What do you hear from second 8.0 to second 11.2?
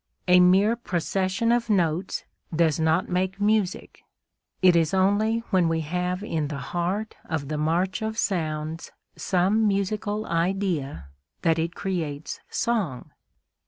of sounds some musical idea